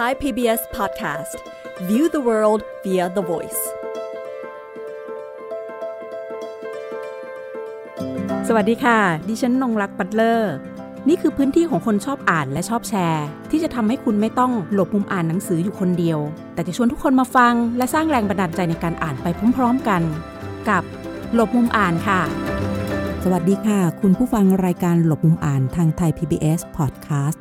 [0.00, 1.34] Thai PBS Podcast
[1.88, 3.60] View the world via the voice
[8.48, 10.54] สวัสดีค่ะ ดิฉันนงรักปัตเลอร์
[11.08, 16.18] นี่คือพื้นที่ของคนชอบอ่านและชอบแชร์ ที่จะทำให้คุณไม่ต้องหลบมุมอ่านหนังสืออยู่คนเดียว
[16.54, 19.26] แต่จะชวนทุกคนมาฟัง และสร้างแรงบันดาลใจในการอ่านไป
[19.56, 20.02] พร้อมๆกัน
[20.68, 20.82] กับ
[21.34, 22.20] หลบมุมอ่านค่ะ
[23.24, 27.40] สวัสดีค่ะ คุณผู้ฟังรายการหลบมุมอ่านทางไทย PBS Podcast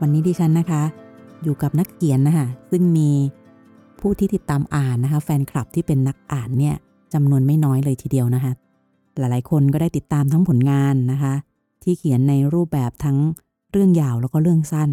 [0.00, 0.84] วันนี้ดิฉันนะคะ
[1.42, 3.10] อยู่กับนักเขียนนะคะซึ่งมี
[4.00, 6.74] ผู้ที่ติดตามอ่านนะคะ แฟนคลับที่เป็นนักอ่านเนี่ย
[7.14, 8.52] จำนวนไม่น้อยเลยทีเดียวนะคะ
[9.18, 11.34] หลายๆ คนก็ได้ติดตามทั้งผลงานนะคะ
[11.82, 13.18] ที่เขียนในรูปแบบทั้ง
[13.72, 14.90] เรื่องยาวแล้วก็เรื่องสั้น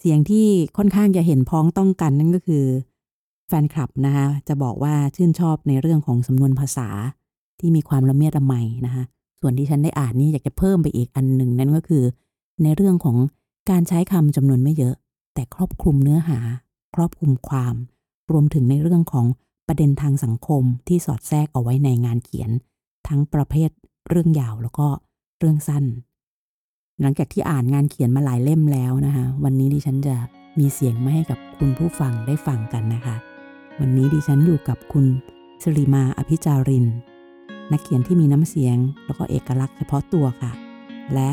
[0.00, 0.46] เสียงที่
[0.76, 2.64] ค่อนข้างจะเห็นพ้องต้องกันนั่นก็คือ
[3.48, 6.88] แฟนคลับนะคะจะบอกว่าชื่นชอบในเรื่องของสำนวนภาษา
[7.60, 8.54] ที่มีความละเมียดละไม
[8.86, 9.04] นะคะ
[9.40, 12.04] ส่วนที่ฉันได้อ่านนี่อยากจะเพิ่มไปอีกอันหนึ่งนั่นก็คือ
[12.62, 13.16] ในเรื่องของ
[13.70, 14.94] การใช้คำจำนวนไม่เยอะ
[15.38, 16.38] แต่ครอบคลุมเนื้อหา
[16.94, 17.74] ครอบคลุมความ
[18.32, 19.26] รวมถึงในเรื่องของ
[19.66, 22.50] ประเด็นทางสังคมที่สอดแทรกเอาไว้ในงานเขียน
[23.08, 23.70] ทั้งประเภท
[24.08, 24.86] เรื่องยาวแล้วก็
[25.38, 25.84] เรื่องสั้น
[27.00, 30.16] หลังจากที่อ่านงานเขียนมาหลายเล่มแล้วนะคะ วันนี้ดิฉันจะ
[30.58, 33.16] มีเสียงมาให้กับคุณผู้ฟังได้ฟังกันนะคะ
[33.80, 35.06] วันนี้ดิฉันอยู่กับคุณ
[35.62, 36.86] สริมาอภิจาริน
[37.72, 40.52] นักเขียนที่มีน้ำเสียง แล้วก็เอกลักษณ์เฉพาะตัวค่ะ
[41.14, 41.30] และ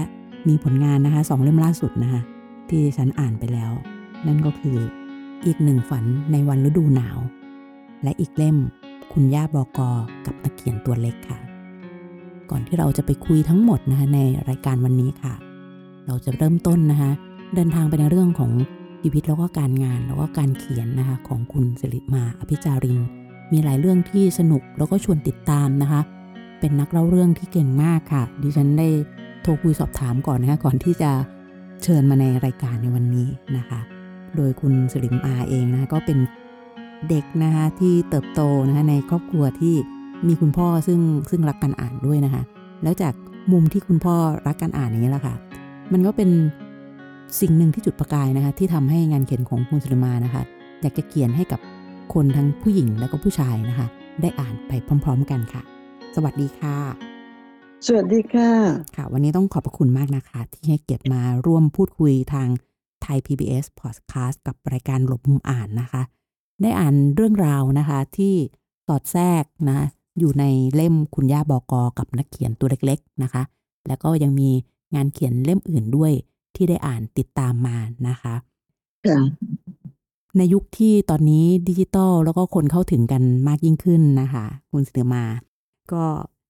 [0.47, 2.21] มีผลงานนะคะสองเล่มล่าสุดนะคะ
[2.67, 3.73] ที่ดิฉันอ่านไปแล้ว
[4.27, 4.77] นั่นก็คือ
[5.45, 7.19] อีกหนึ่งฝันในวันฤดูหนาว
[8.03, 8.57] และอีกเล่ม
[9.13, 9.89] คุณย่าบอกอ
[10.25, 11.39] กับนักเขียนตัวเล็กค่ะ
[12.49, 15.33] ก่อนที่เราจะไปคุยทั้งหมดนะคะในรายการวันนี้ค่ะ
[16.07, 17.11] เราจะเริ่มต้นนะคะ
[17.55, 18.51] เดินทางไปในเรื่องของ
[19.01, 22.99] ชีวิตแล้วก็การงานแล้วก็การเขียนนะคะของคุณสิริมาอภิจาริน
[23.51, 26.01] มีหลายเรื่องที่สนุกแล้วก็ชวนติดตามนะคะ
[26.59, 28.87] เป็นนักเล่าเรื่องที่เก่งมากค่ะ ดิฉันได้
[29.41, 31.11] โทรคุยสอบถามก่อนนะคะก่อนที่จะ
[31.83, 33.79] เชิญมาในรายการในวันนี้นะคะ
[34.37, 36.17] โดยคุณสิริมาเองนะคะก็เป็น
[37.09, 39.75] เด็กนะคะที่เติบโตนะคะในครอบครัวที่
[40.27, 42.43] มีคุณพ่อซึ่งซึ่งรักการอ่านด้วยนะคะ
[42.83, 43.13] แล้วจาก
[43.51, 44.15] มุมที่คุณพ่อ
[44.47, 45.35] รักการอ่านอย่างนี้แหละค่ะ
[45.93, 46.29] มันก็เป็น
[47.41, 50.41] สิ่งหนึ่งที่จุดประกายนะคะ ที่ทำให้งานเขียนของคุณสิริมานะคะ
[50.81, 51.59] อยากจะเขียนให้กับ
[52.13, 53.87] คนทั้งผู้หญิงและก็ผู้ชายนะคะ
[54.21, 54.71] ได้อ่านไป
[55.03, 55.61] พร้อม ๆ กันค่ะ
[56.15, 56.77] สวัสดีค่ะ
[57.85, 58.49] สวัสดีค่ะ
[58.95, 62.47] ค่ะ วันนี้ต้องขอบพระคุณมากนะคะ ที่ให้เกียรติมาร่วมพูดคุยทาง
[63.01, 66.01] ไทย PBS Podcast กับรายการหลบมุมอ่านนะคะ
[66.61, 68.33] ได้อ่านเรื่องราวนะคะที่
[68.87, 69.79] สอดแทรกนะ
[70.19, 70.43] อยู่ใน
[70.75, 73.43] เล่มคุณย่าบอกอกับนักเขียนตัวเล็กๆนะคะ
[73.87, 74.49] แล้วก็ยังมี
[74.95, 76.11] งานเขียนเล่มอื่นด้วย
[76.55, 78.35] ที่ได้อ่านติดตามมานะคะ
[79.05, 79.17] ค่ะ
[80.37, 85.23] ในยุคที่ตอนนี้ดิจิตอลแล้วก็คนเข้าถึงกันมากยิ่งขึ้นนะคะ คุณเสือมา
[85.91, 86.03] ก็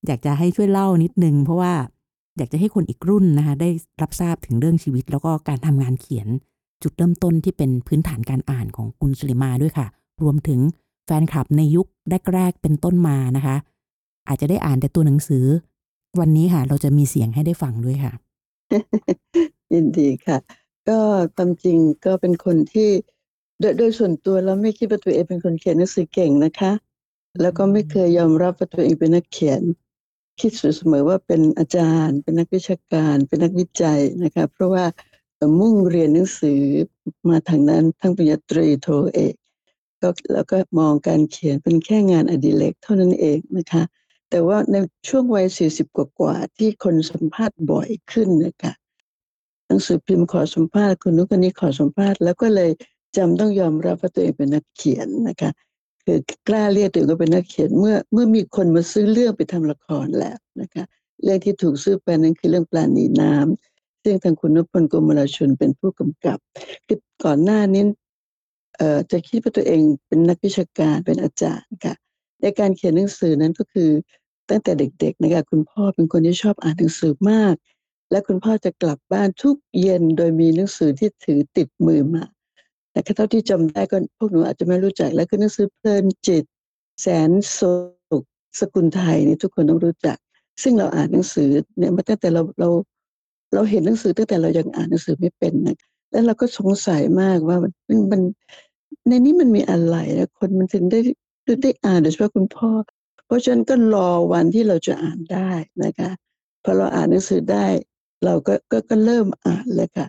[0.06, 1.74] อยากจะให้ช่วยเล่านิดนึง เพราะว่า
[2.38, 3.70] อยากจะให้คนอีกรุ่นนะคะได้
[4.02, 6.28] รับทราบถึงเรื่องชีวิต แล้วก็การทำงานเขียน
[6.84, 9.88] จุดเริ่มต้นที่เป็นพื้นฐานการอ่านของคุณสุลิมาด้วยค่ะ
[10.22, 10.60] รวมถึง
[11.06, 11.88] แฟนคลับในยุค
[12.34, 13.56] แรกๆเป็นต้นมานะคะ
[14.28, 15.46] อาจจะได้อ่านแต่ตัวหนังสือ
[16.20, 18.14] วันนี้ค่ะ เราจะมีเสียงให้ได้ฟังด้วยค่ะ
[19.74, 20.38] ยินดีค่ะ
[20.90, 21.00] ก็
[21.38, 22.90] ตามจริงก็เป็นคนที่
[23.60, 26.72] โดยโดยส่วนตัวแล้วไม่คิดว่าตัวเองเป็นคนเขียนหนังสือเก่งนะคะ
[27.42, 29.62] แล้วก็ไม่เคยยอมรับว่าตัวเองเป็นนักเขียน
[30.40, 34.86] คิดเสมอว่าเป็นอาจารย์ เป็นนักวิชาการ เป็นนักวิจัยนะคะเพราะว่า
[35.60, 36.62] มุ่งเรียนหนังสือ
[37.30, 39.34] มาทางนั้นทั้งปริญญาตรีโทเอก
[40.02, 43.84] ก็แล้วก็มองการเขียนเป็นแค่งานอดิเรกเท่านั้นเองนะคะ
[44.30, 44.76] แต่ว่าใน
[45.08, 48.74] ช่วงวัย 40 กว่าๆที่คนสัมภาษณ์บ่อยขึ้นนะคะ
[49.68, 52.72] หนังสือพิมพ์ขอสัมภาษณ์คนนู้นคนนี้ขอสัมภาษณ์แล้วก็เลย
[53.18, 55.52] จำต้องยอมรับว่าตัวเองเป็นนักเขียนนะคะ
[56.06, 60.84] คือกล้าเรียกตัวเองว่าเป็นนักเขียนเมื่อเมื่อมีคนมาซื้อเรื่องไปทำละครแล้วนะคะ
[61.24, 66.38] เรื่องที่ถูกซื้อไปนั้นคือเรื่องปลาหนีน้ำซึ่งทางคุณนพพลกมลชนเป็นผู้กำกับ
[66.88, 67.84] คือก่อนหน้านี้
[68.78, 71.94] เอ่อจะคิดว่าตัวเองเป็นนักวิชาการเป็นอาจารย์ค่ะ
[72.42, 73.90] ในการเขียนหนังสือนั้นก็คือ
[74.50, 77.56] ตั้งแต่เด็กๆนะคะคุณพ่อเป็นคนที่ชอบอ่านหนังสือมาก
[78.12, 82.24] และคุณพ่อจะกลับบ้านทุกเย็นโดยมีหนังสือที่ถือติดมือมา
[82.96, 86.44] แต่เท่าที่จำได้ก็พวกหนูอาจจะไม่รู้จัก แล้วคือหนังสือเพลินจิต
[87.02, 87.72] แสนสุ
[88.22, 88.24] ข
[88.60, 90.18] สกุลไทยนี่ทุกคนต้องรู้จัก
[90.64, 92.70] ซึ่งเราอ่านหนังสือเนี่ยมาตั้งแต่เราเรา
[93.54, 95.78] เราเห็นหนังสือตั้งแต่เรายังอ่านหนังสือไม่เป็นนะ
[96.12, 97.72] แล้วเราก็สงสัยมากว่ามัน
[98.12, 98.22] มัน
[99.08, 101.00] ในนี้มันมีอะไรนะคนมันถึงได้
[101.64, 102.72] ได้อ่านโดยเฉพาะคุณพ่อ
[103.26, 105.52] เพราะฉะนั้นก็รอวันที่เราจะอ่านได้
[105.84, 106.10] นะคะ
[106.64, 107.68] พอเราอ่านหนังสือได้
[108.26, 110.08] เราก็ก็ก็เริ่มอ่านเลยค่ะ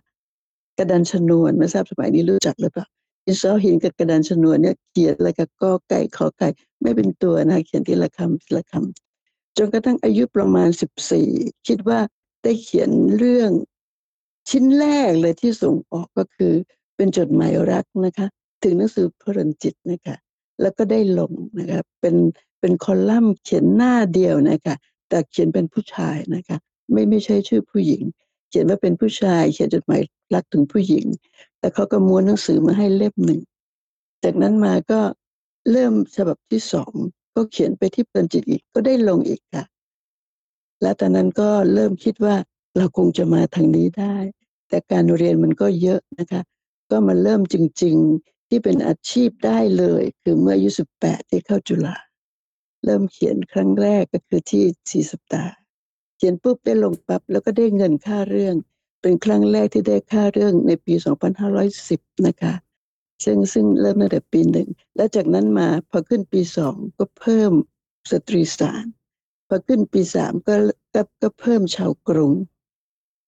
[0.79, 2.87] กระดานชนวนไม่ทราบสมัยนี้รู้จักหรือเปล่า
[3.27, 6.49] อินซอหินกับกระดานชนวนเนี่ยเขียนอะไรกับกอไก่ขอไก่
[6.83, 11.29] ไม่เป็นตัวนะเขียนทีละคำทีละคำจนกระทั่งอายุประมาณสิบสี่
[11.67, 12.01] คิดว่า
[12.43, 13.51] ได้เขียนเรื่อง
[14.51, 16.53] ชิ้นแรกเลยที่ส่งออกก็คือ
[16.97, 18.27] เป็นจดหมายรักนะคะ
[18.63, 20.17] ถึงหนังสือพรนจิตนะคะ
[20.61, 22.17] แล้วก็ได้ลงนะคะเป็น
[22.61, 24.77] เป็นคอลัมน์เขียนหน้าเดียวนะคะ
[25.09, 26.59] แต่เขียนเป็นผู้ชายนะคะ
[26.93, 28.03] ไม่ไม่ใช่ชื่อผู้หญิง
[28.59, 30.03] ขียนว่าเป็นผู้ชาย เขียนจดหมาย
[30.35, 31.07] รักถึงผู้หญิง
[31.59, 33.41] แล้วเขาก็ม้วนหนังสือมาให้เล่มหนึ่ง
[34.25, 35.01] จากนั้นมาก็
[35.71, 36.93] เริ่มฉบับที่สอง
[37.35, 39.65] ก็เขียนไปที่เพลินจิตอีกก็ได้ลงอีกค่ะ
[40.83, 42.37] และตอนนั้นก็เริ่มคิดว่า
[42.77, 44.17] เราคงจะมาทางนี้ได้
[44.69, 46.43] แต่การเรียนมันก็เยอะนะคะ
[46.91, 51.97] ก็มาเริ่มจริง ๆที่เป็นอาชีพได้เลย คือเมื่ออายุสิบแปดที่เข้าจุฬา
[52.85, 55.66] เริ่มเขียนครั้งแรกก็คือที่สี่สัปดาห์
[56.17, 58.55] เขียนปุ๊บได้ลงปั๊บแล้วก็ได้เงินค่าเรื่อง
[59.03, 60.95] เป็นครั้งแรกที่ได้ค่าเรื่องในปี
[61.61, 62.55] 2510 นะคะ
[63.25, 67.53] ซึ่งซึ่งเริ่มตั้งแต่ปีหนึ่ง แล้วจากนั้นมาพอขึ้นปีสองก็เพิ่ม
[68.11, 68.85] สตรีสาร
[69.49, 70.55] พอขึ้นปีสามก็
[70.95, 72.33] ก็ก็เพิ่มชาวกรุง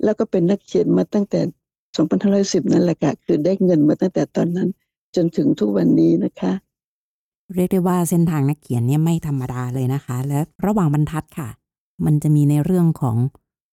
[0.05, 1.40] แล้วก็เป็นนักเขียนมาตั้งแต่
[2.62, 4.69] 2510 นั่นแหละค่ะคือได้เงินมาตั้งแต่ตอนนั้น
[5.17, 6.52] จนถึงทุกวันนี้นะคะ
[7.55, 11.49] เรียกได้ว่าเส้นทางนักเขียนเนี่ยไม่ธรรมดาเลยนะคะ และระหว่างบรรทัดค่ะ
[12.05, 13.17] มันจะมีในเรื่องของ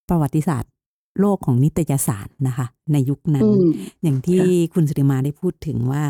[0.10, 0.72] ประวัติศาสตร์
[1.20, 3.68] โลกของนิตยสารนะคะ ในยุคนั้นอืม
[4.04, 6.04] อย่างที่ค่ะคุณสิริมาได้พูดถึงว่า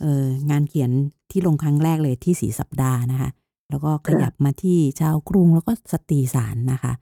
[0.00, 0.90] เอองานเขียน
[1.30, 3.30] ที่ลงครั้งแรกเลยที่สีสัปดาห์นะคะ
[3.70, 6.92] แล้วก็ขยับมาที่ชาวกรุงแล้วก็สตรีสารนะคะ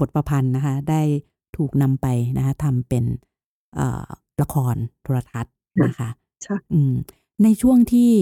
[0.00, 1.02] บทประพันธ์นะคะ ได้
[1.56, 2.06] ถูกนำไป
[2.36, 3.04] นะคะทำเป็น
[3.74, 4.06] เอ่อ
[4.42, 5.54] ละครโทรทัศน์
[5.86, 6.08] นะคะ
[6.42, 6.94] ใช่อืม
[7.42, 8.12] ในช่วงที่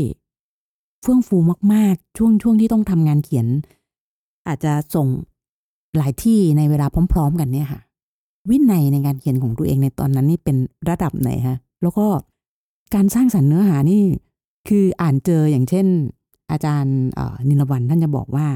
[1.03, 1.37] เฟื่องฟู
[1.75, 3.47] มาก ๆ ช่วงช่วงที่ต้องทำงานเขียน
[4.49, 5.07] อาจจะส่ง
[5.99, 7.81] หลายที่ในเวลาพร้อม ๆ กันเนี่ยค่ะ
[8.51, 10.57] วินัยในการเขียนของตัวเองในตอนนั้นนี่เป็น
[10.89, 12.07] ระดับไหนฮะแล้วก็
[12.95, 14.03] การสร้างสรรค์เนื้อหานี่
[14.69, 15.87] คืออ่านเจออย่างเช่น
[16.51, 18.47] อาจารย์เอ่อนิลวันท่านจะบอกว่า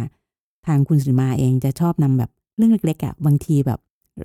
[0.67, 3.79] ทางคุณสิริมาเองจะชอบนำแบบเรื่องเล็กๆอะ่ะบางทีแบบ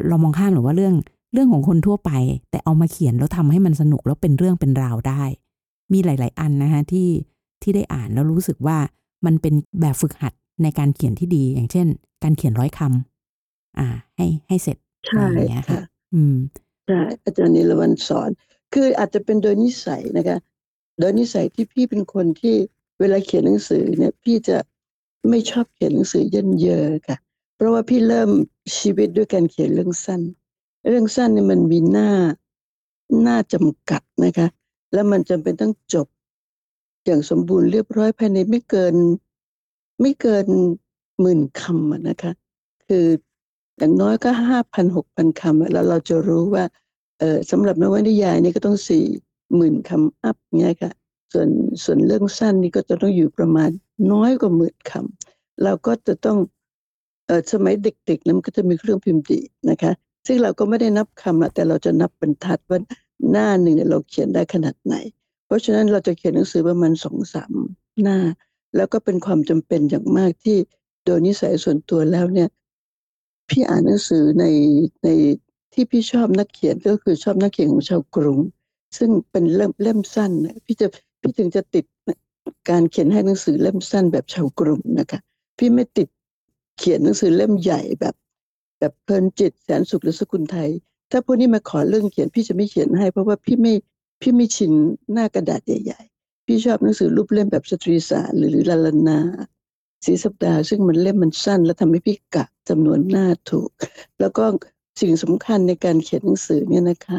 [0.07, 0.95] เรามองข้ามหรือว่าเรื่อง
[1.33, 2.11] เรื่องของคนทั่วไป
[2.51, 5.23] แต่เอามาเขียนแล้วทำให้มันสนุกแล้วเป็นเรื่องเป็นราวได้
[5.93, 7.09] มีหลาย ๆ อันนะคะที่
[7.61, 8.77] ที่ได้อ่านแล้วรู้สึกว่า
[9.25, 11.87] มันเป็นแบบฝึกหัด ในการเขียนที่ดี อย่างเช่น
[12.23, 13.87] การเขียนร้อยคำอ่า
[14.17, 14.77] ให้ให้เสร็จ
[15.07, 16.35] ใช่อะไรอย่างเงี้ยค่ะค่ะ อืม
[16.87, 18.29] ใช่อาจารย์นิรวันสอน
[18.73, 20.37] คืออาจจะเป็นโดยนิสัยนะคะ
[20.99, 22.55] โดยนิสัยที่พี่เป็นคนที่
[22.99, 24.57] เวลาเขียนหนังสือเนี่ย พี่จะ
[25.29, 27.17] ไม่ชอบเขียนหนังสือเยินเยอะค่ะ
[27.55, 28.29] เพราะว่าพี่เริ่ม
[28.77, 30.21] ชีวิตด้วยการเขียนเรื่องสั้น
[30.87, 32.09] เรื่องสั้นเนี่ยมันมีหน้า
[33.21, 34.47] หน้าจำกัดนะคะ
[34.93, 36.07] แล้วมันจำเป็นต้องจบ
[37.05, 38.95] อย่างสมบูรณ์เรียบร้อยภายในไม่เกิน
[40.01, 40.45] ไม่เกิน
[41.21, 42.31] หมื่นคำนะคะ
[42.87, 43.05] คือ
[43.77, 46.63] อย่างน้อยก็ห้าพันหกพันคำแล้วเราจะรู้ว่า
[47.19, 49.05] เออสำหรับนวนิยายนี่ก็ต้องสี่
[49.55, 50.91] หมื่นคำอัพเงี้ยค่ะ
[51.33, 51.49] ส่วน
[51.83, 53.69] ส่วนเรื่องสั้นนี่ก็จะต้องอยู่ประมาณ
[54.11, 56.37] น้อยกว่าหมื่นคำเราก็จะต้อง
[57.25, 59.39] เออสมัยเด็กๆนั้นมันก็จะมีเครื่องพิมพ์ดี
[59.69, 59.91] นะคะ
[60.27, 62.79] ซึ่งเราก็ไม่ได้นับคำแต่เราจะนับบรรทัดว่า
[63.31, 64.95] หน้าหนึ่งเนี่ยเราเขียนได้ขนาดไหน
[65.45, 67.51] เพราะฉะนั้นเราจะเขียนหนังสือประมาณสองสาม
[68.03, 68.17] หน้า
[68.75, 70.57] แล้วก็เป็นความจำเป็นอย่างมากที่
[71.05, 72.49] โดยนิสัยส่วนตัวแล้วเนี่ย
[73.49, 74.45] พี่อ่านหนังสือใน
[75.03, 75.09] ใน
[75.73, 78.39] ที่พี่ชอบนักเขียนก็คือชอบนักเขียนของชาวกรุง
[78.97, 80.87] ซึ่งเป็นเล่มเล่มสั้นนะพี่จะ
[81.21, 81.85] พี่ถึงจะติด
[82.69, 85.19] การเขียนให้หนังสือเล่มสั้นแบบชาวกรุงนะคะ
[85.57, 86.07] พี่ไม่ติด
[86.77, 88.15] เขียนหนังสือเล่มใหญ่แบบ
[88.79, 90.69] แบบเพลินจิตแสนสุขหรือสกุลไทย
[91.11, 93.73] ถ้าพวกนี้มาขอเรื่องเขียนพี่จะไม่เขียนให้ เพราะว่าพี่ไม่
[94.21, 94.71] พี่ไม่ชิน
[95.13, 96.10] หน้ากระดาษใหญ่ๆ
[96.53, 99.19] พี่ชอบหนังสือรูปเล่มแบบสตรีสารหรือหรือลาลานา
[100.05, 103.69] สีสัปดาห์ซึ่งมันเล่มมันสั้น แล้วทำให้พี่กะจำนวนหน้าถูก
[104.19, 104.43] แล้วก็
[105.01, 107.17] สิ่งสำคัญในการเขียนหนังสือเนี่ยนะคะ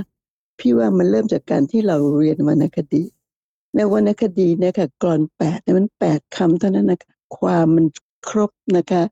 [0.58, 3.02] พี่ว่ามันเริ่มจากการที่เราเรียนวรรณคดี
[3.74, 7.86] ในวรรณคดีเนี่ยค่ะกรอนแปดเนี่ยมันแปดคำเท่านั้นนะคะความมัน
[8.28, 9.02] ครบนะคะ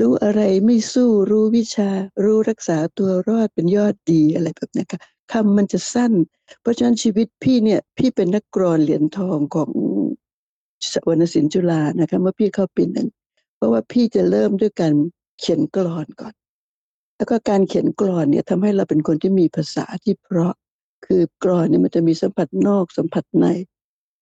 [0.00, 1.90] รู้อะไรไม่สู้รู้วิชา
[2.24, 5.00] รู้รักษาตัวรอดเป็นยอดดีอะไรแบบนี้ค่ะ
[5.32, 6.12] คำมันจะสั้น
[6.60, 9.70] เพราะฉะนั้นชีวิตพี่เนี่ย พี่เป็นนักกรอนเหรียญทองของ
[10.92, 13.08] สวรรณศิลป์จุฬานะคะเมื่อพี่เข้าปีหนึ่ง
[13.56, 14.94] เพราะว่าพี่จะเริ่มด้วยการ
[15.40, 16.34] เขียนกลอนก่อน
[17.16, 20.54] แล้วก็การเขียนกลอนเนี่ยทำให้เราเป็นคนที่มีภาษาที่เพราะ
[21.06, 23.46] คือกรอนเนี่ยมันจะมีสัมผัสนอกสัมผัสใน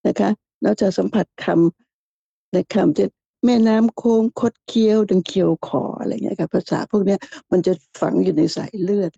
[0.07, 0.31] นะคะ
[0.65, 3.05] นอกจากสัมผัสคำในคำจะ
[3.45, 9.13] แม่น้ำโค้งคดเคี้ยว ดังเคี้ยวขออะไรเงี้ยค่ะภาษาพวกเนี้ยมันจะฝังอยู่ในสายเลือด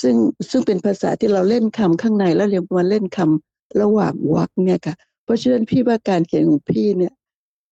[0.00, 0.16] ซึ่ง
[0.50, 4.94] ซึ่งเป็นภาษาที่เราเล่นคำข้างในแล้วเรียกว่าเล่นคำระหว่างวรรคเนี่ยค่ะ
[5.24, 7.12] เพราะฉะนั้นพี่ว่าการเขียนของพี่เนี่ย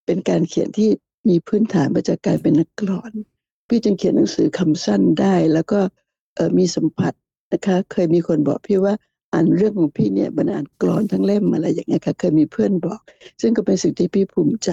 [0.07, 0.91] เป็นการเขียนที่
[1.29, 3.13] มีพื้นฐานมาจากการเป็นนักกลอน
[3.69, 5.81] พี่จึงเขียนหนังสือคำสั้นได้ แล้วก็
[6.59, 7.13] มีสัมผัส
[7.53, 8.95] นะคะ เคยมีคนบอกพี่ว่า
[9.33, 13.01] อ่านเรื่องของพี่เนี่ยมันอ่านกลอนทั้งเล่มอะไรอย่างเงี้ยค่ะเคยมีเพื่อนบอก
[13.41, 14.71] ซึ่งก็เป็นสิ่งที่พี่ภูมิใจ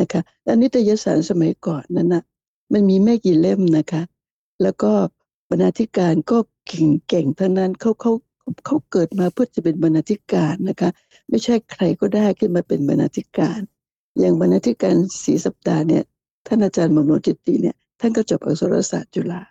[0.00, 2.22] นะคะและนิตยสารสมัยก่อนนั้นนะ
[2.72, 4.02] มันมีไม่กี่เล่มนะคะ
[4.62, 4.92] แล้วก็
[5.50, 6.38] บรรณาธิการก็
[7.08, 8.12] เก่งๆทั้งนั้นเขาเขา
[8.66, 10.90] เขาเกิดมาเพื่อจะเป็นบรรณาธิการนะคะ
[11.28, 13.60] ไม่ใช่ใครก็ได้ขึ้นมาเป็นบรรณาธิการ
[14.18, 16.04] อย่างบรรณาธิการสีสัปดาห์เนี่ย
[16.46, 19.42] ท่านอาจารย์มโนจิตติเนี่ยท่านก็จบอักษรศาสตร์จุฬา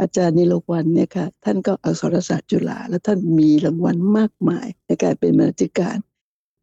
[0.00, 5.96] อาจารย์นิลวันเนี่ยค่ะท่านก็อักษรศาสตร์จุฬาแล้วท่านมีรางวัลมากมายในการเป็นบรรณาธิการ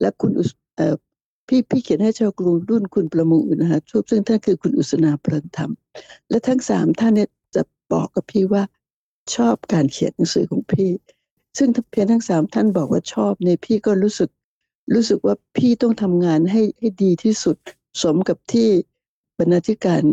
[0.02, 0.32] และคุณ
[1.48, 5.72] พี่พี่เขียนให้ชาวกรุงรุ่นคุณประมูลนะคะชุบซึ่งท่านคือคุณอุสนาเพลินธรรม
[6.30, 7.40] และทั้งสามท่านเนี่ยจะ
[7.93, 8.63] บอกกับพี่ว่า
[9.36, 10.89] ชอบการเขียนหนังสือของพี่
[11.57, 14.29] ซึ่งเพียงทั้งสามท่านบอกว่าชอบในพี่ก็รู้สึก
[14.93, 17.55] รู้สึกว่าพี่ต้องทำงานให้ให้ดีที่สุด
[18.01, 18.69] สมกับที่
[19.38, 20.03] บรรณาธิการ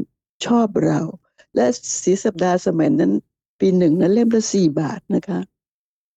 [0.46, 1.00] ชอบเรา
[1.54, 1.66] และ
[2.02, 3.12] สีสัปดาห์สมัยนั้น
[3.60, 5.40] ปีหนึ่งนั้นเล่มละสี่บาทนะคะ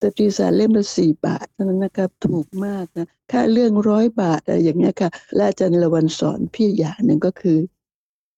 [0.02, 7.58] ตตรีสารเล่มละสี่บาทนั้นนะครับถูกมากนะค่าเรื่องร้อยบาทอะไรอย่างเงี้ยค่ะและอาจารย์ละวันสอนพี่อย่างหนึ่งก็คือ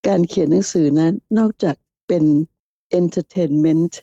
[0.07, 1.75] การเขียนหนังสือนั้นนอกจาก
[2.07, 2.23] เป็น
[2.99, 3.93] entertainment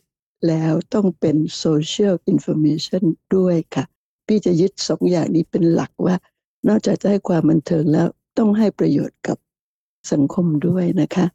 [0.47, 3.04] แล้วต้องเป็น social information
[3.37, 3.85] ด้วยค่ะ
[4.26, 6.14] พี่จะยึดสองอย่างนี้เป็นหลักว่า
[6.68, 8.06] นอกจากจะให้ความบันเทิงแล้ว
[8.38, 9.38] ต้องให้ประโยชน์กับ
[10.12, 11.26] สังคมด้วยนะคะ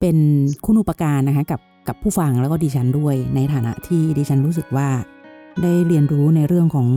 [0.00, 0.16] เป็น
[0.64, 4.88] คุณอุปการนะคะกับกับผู้ฟังแล้วก็ดิฉันด้วย ในฐานะที่ดิฉันรู้สึกว่า
[5.62, 6.88] ได้เรียนรู้ในเรื่องของ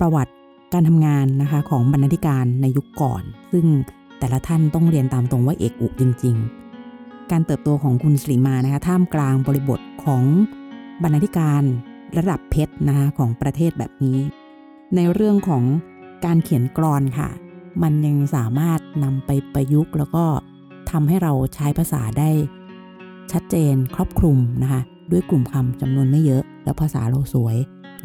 [0.00, 0.32] ประวัติ
[0.72, 3.66] การทำงานนะคะของบรรณาธิการในยุคก่อน ซึ่ง
[4.18, 6.65] แต่ละท่านต้องเรียนตามตรงว่าเอกอุจริง ๆ
[7.32, 10.24] การเติบโตของคุณสลีมานะคะท่ามกลางบริบทของ
[11.02, 11.62] บรรณาธิการ
[12.16, 14.18] ระดับเพชรนะคะของประเทศแบบนี้
[14.94, 15.64] ในเรื่องของ
[16.24, 17.28] การเขียนกรอนค่ะ
[17.82, 20.24] มันยังสามารถนำไปประยุกต์ แล้วก็
[20.90, 22.30] ทำให้เราใช้ภาษาได้
[23.32, 24.80] ชัดเจนครอบคลุมนะคะ
[25.12, 27.56] ด้วยกลุ่มคำจำนวนไม่เยอะ แล้วภาษาเราสวย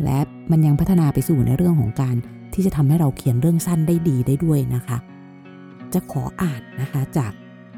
[0.03, 0.19] และ
[0.51, 2.15] มันยังพัฒนาไปสู่ในเรื่องของการ
[2.53, 4.97] ที่จะทำให้เราเขียนเรื่องสั้นได้ดีได้ด้วยนะคะ
[5.93, 7.31] จะขออ่านนะคะจาก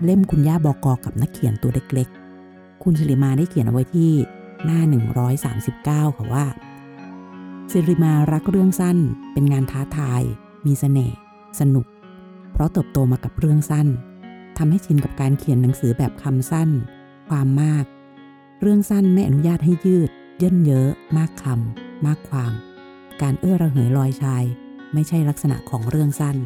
[0.04, 4.12] เล่มคุณย่าบอกอกับนักเขียนตัวเล็กๆ คุณสิริมาได้เขียนเอาไว้ที่
[4.66, 4.80] หน้า
[6.10, 6.46] 139 ค่ะว่า
[7.72, 8.98] สิริมารักเรื่องสั้น
[9.34, 10.22] เป็นงานท้าทาย
[10.66, 11.18] มีสเสน่ห์
[11.60, 11.86] สนุก
[12.52, 13.88] เพราะเติบโตมากับเรื่องสั้น
[14.58, 16.70] ทำให้ชินกับการเขียนหนังสือแบบคำสั้น
[17.30, 17.86] ความมาก
[18.62, 20.10] เรื่องสั้นไม่อนุญาตให้ยืด
[20.40, 22.54] เย่นเยอะ มากคำมากความ
[23.22, 24.44] การเอื้อระเหยลอยชาย
[24.94, 26.38] ไม่ใช่ลักษณะของเรื่องสั้น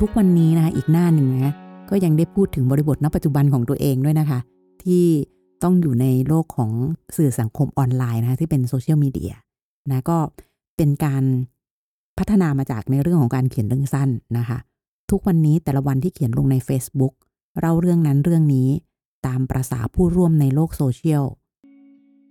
[0.00, 1.54] ทุกวันนี้นะคะอีกหน้าหนึ่งนะ
[1.90, 4.38] ก็ยังได้พูดถึงบริบทณปัจจุบันของตัวเองด้วยนะคะ
[4.84, 5.04] ที่
[5.62, 6.70] ต้องอยู่ในโลกของ
[7.16, 9.32] สื่อสังคมออนไลน์นะคะที่เป็นโซเชียลมีเดีย
[9.90, 10.18] นะก็
[10.76, 11.24] เป็นการ
[12.18, 14.58] พัฒนามาจากในเรื่องของการเขียนเรื่องสั้นนะคะ
[15.10, 17.12] ทุกวันนี้แต่ละวันที่เขียนลงใน Facebook
[17.58, 18.68] เล่าเรื่องนั้นเรื่องนี้
[19.26, 21.24] ตามประษาผู้ร่วมในโลกโซเชียล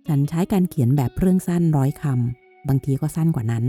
[0.06, 3.64] ฉันใช้การเขียนแบบเรื่องสั้นร้อยคำบางทีก็สั้นกว่านั้น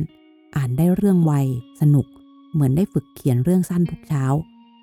[0.56, 1.34] อ่านได้เรื่องไว
[1.82, 2.06] สนุก
[2.54, 4.24] เหมือนได้ฝึกเขียนเรื่องสั้นทุกเช้า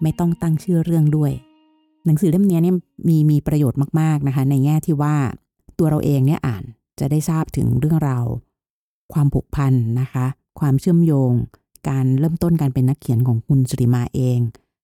[0.03, 1.33] ไม่ต้องตั้งชื่อเรื่องด้วย
[2.07, 2.77] หนังสือเล่มนี้เนี่ย
[3.09, 5.15] มีมีประโยชน์มากๆนะคะ ในแง่ที่ว่า
[5.79, 6.65] ตัวเราเองเนี่ยอ่าน
[7.01, 8.25] จะได้ทราบถึงเรื่องราว
[9.13, 10.27] ความผูกพันนะคะ
[10.61, 11.33] ความเชื่อมโยง
[11.89, 14.39] การเริ่มต้นการเป็นนักเขียนของคุณสุริมาเอง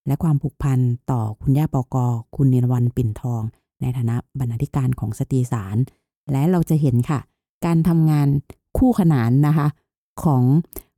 [0.07, 0.79] และความผูกพัน
[1.11, 3.43] ต่อคุณย่าปอกอคุณนิรวันปิ่นทอง
[3.81, 5.77] ในฐานะบรรณาธิการของสตรีสาร
[6.33, 7.21] และเราจะเห็นค่ะ
[7.65, 8.29] การทำงาน
[8.79, 9.67] คู่ขนานนะคะ
[10.23, 10.43] ของ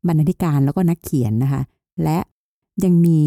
[0.06, 1.62] บรรณาธิการแล้วก็นักเขียนนะคะ
[2.02, 2.18] และ
[2.84, 3.20] ยังมี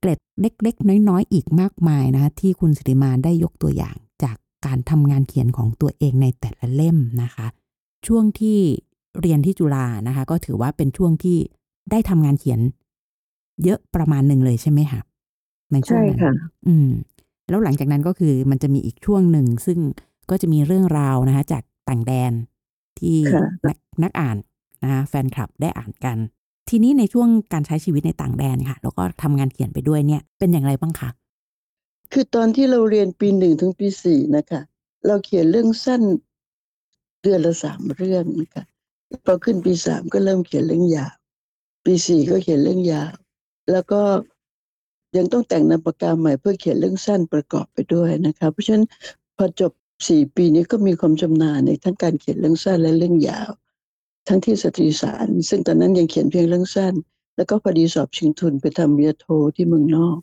[0.00, 4.36] เกร็ดเล็ก ๆ น้อย ๆ อีกมากมายนะคะที่คุณสิริมาได้ยกตัวอย่างจาก
[4.66, 7.46] การทำงานเขียนของตัวเองในแต่ละเล่มนะคะ
[8.06, 8.58] ช่วงที่
[9.20, 11.38] เรียนที่จุฬานะคะ ก็ถือว่าเป็นช่วงที่
[11.90, 12.60] ได้ทำงานเขียน
[13.64, 15.00] เยอะประมาณหนึ่งเลยใช่ไหมคะ
[15.72, 16.20] ในช่วงนั้น
[16.66, 16.90] อืม
[17.48, 19.78] แล้วหลังจากนั้นก็คือมันจะมีอีกช่วงหนึ่ง ซึ่ง
[20.30, 22.32] ก็จะมีเรื่องราวนะคะ จากต่างแดน
[22.98, 23.18] ที่
[23.68, 24.36] นักนักอ่าน
[24.82, 26.18] นะคะแฟนคลับได้อ่านกัน
[26.68, 31.10] ทีนี้ในช่วงการใช้ชีวิตในต่างแดนค่ะ แล้วก็ทำงานเขียนไปด้วยเนี่ย เป็นอย่างไรบ้างคะ
[32.12, 34.60] คือตอนที่เราเรียนปีหนึ่งถึงปีสี่นะคะ
[35.06, 36.02] เราเขียนเรื่องสั้น
[37.22, 38.64] เดือนละสามเรื่องนะคะ
[39.24, 41.14] พอขึ้นปีสามก็เริ่มเขียนเรื่องยาว
[41.84, 43.12] ปีสี่ก็เขียนเรื่องยาว
[43.72, 44.02] แล้วก็
[45.16, 48.86] ยังต้องแต่งนามปากกาใหม่เพื่อเขียนเรื่องสั้นประกอบไปด้วยนะคะ เพราะฉะนั้น
[49.36, 49.72] พอจบ
[50.08, 53.50] สี่ปีนี้ก็มีความชำนาญในทั้งการเขียนเรื่องสั้นและเรื่องยาว
[54.28, 56.94] ทั้งที่สตรีสาร ซึ่งตอนนั้นยังเขียนเพียงเรื่องสั้น
[57.36, 60.18] แล้วก็พอดีสอบชิงทุนไปทำวิทยโทที่เมืองนอก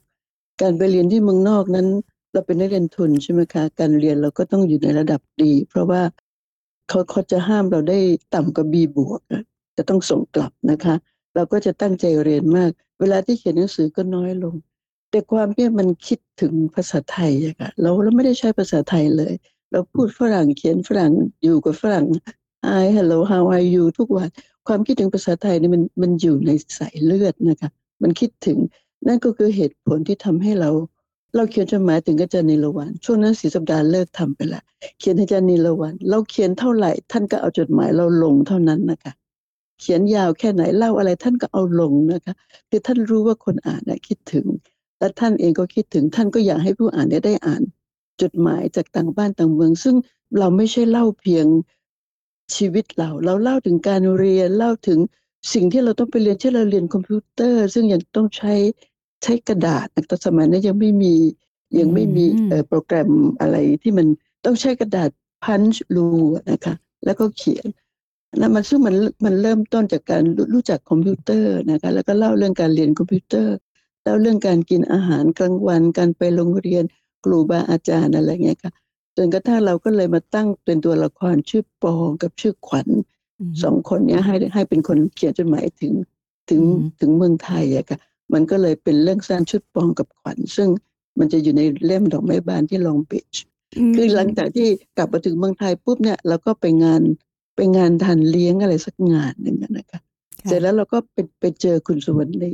[0.62, 1.88] การไปเรียนที่เมืองนอกนั้น
[2.32, 6.02] เราเป็นนักเรียนทุนใช่ไหมคะการเรียนเราก็ต้องอยู่ในระดับดี เพราะว่า
[6.90, 8.00] เขาเขาจะห้ามเราได้
[8.34, 9.22] ต่ำกว่า B บวก
[9.78, 10.96] จะต้องส่งกลับนะคะ
[11.36, 14.56] เราก็จะตั้งใจเรียนมาก เวลาที่เขียนหนังสือก็น้อยลง
[15.10, 19.34] แต่ความเพียมันคิดถึงภาษาไทยอะค่ะเราเราไม่ได้ใช้ภาษาไทยเลย
[19.72, 21.12] เราพูดฝรั่งเขียนฝรั่ง
[21.44, 22.06] อยู่กับฝรั่ง
[22.66, 24.30] Hi Hello How are you ทุกวัน
[24.68, 27.70] ความคิดถึงภาษาไทยนี่มันมันอยู่ในสายเลือดนะคะ
[28.04, 28.58] มันคิดถึง
[29.08, 30.70] นั่นก็คือเหตุผลที่ทำให้เรา
[31.36, 34.62] เราเขียนจดหมายถึงอาจารย์นิลวันช่วงนั้นสีสัปดาห์เลิกทำไปละ
[35.00, 39.14] เขียนอาจารย์นิลวันเราเขียนเท่าไหร่ ท่านก็เอาจดหมายเราลงเท่านั้นนะคะ
[39.80, 42.34] เขียนยาวแค่ไหนเล่าอะไรท่านก็เอาลงนะคะ
[42.70, 44.46] คือท่านรู้ว่าคนอ่านนะคิดถึง
[45.00, 47.62] และท่านเองก็คิดถึงท่านก็อยากให้ผู้อ่านได้ได้อ่าน
[48.22, 49.96] จดหมายจากต่างบ้านต่างเมือง ซึ่ง
[50.40, 51.46] เราไม่ใช่เล่าเพียง
[52.56, 55.00] ชีวิตเรา เราเล่าถึงการเรียนเล่าถึง
[55.54, 58.54] สิ่งที่เราต้องไปเรียนเช่นเราเรียนคอมพิวเตอร์ ซึ่งยังต้องใช้
[59.24, 61.16] ใช้กระดาษนะแต่สมัยนั้นยังไม่มี
[61.80, 64.08] ยังไม่มีอืมเอ่อโปรแกรมอะไรที่มัน
[64.46, 65.10] ต้องใช้กระดาษ
[65.44, 66.08] punch รู
[66.52, 66.74] นะคะ
[67.06, 67.68] แล้วก็เขียน
[68.38, 68.96] แล้วมันซึ่งมัน
[69.26, 73.56] มันเริ่มต้นจากการรู้รู้จักคอมพิวเตอร์นะคะแล้วก็เล่าเรื่องการเรียนคอมพิวเตอร์
[74.04, 76.84] เล่าเรื่องการกินอาหารกลางวันการไปโรงเรียน
[77.24, 78.72] ครูบาอาจารย์อะไรเงี้ยค่ะ
[79.18, 82.88] จนกระทั่งเราก็เลยมาตั้งเป็นตัวละครชื่อปองกับชื่อขวัญ
[83.42, 85.94] มสองคนเนี้ยให้ให้เป็นคนเขียนจดหมายถึง
[86.50, 88.00] ถึงอืมถึงเมืองไทยอะค่ะ
[88.34, 90.70] มันก็เลยเป็นเรื่องสั้นชุดปองกับขวัญ ซึ่ง
[91.20, 93.36] มันจะอยู่ในเล่มดอกไม้บานที่ลองบีช
[93.96, 94.68] คือหลังจากที่
[94.98, 97.02] กลับมาถึงเมืองไทยปุ๊บเนี่ยเราก็ไปงาน
[97.56, 100.00] ไปงานทานเลี้ยงอะไรสักงานหนึ่งอะนะคะ
[100.42, 102.54] ค่ะเสร็จแล้วเราก็ไปไปเจอคุณสุวรรณี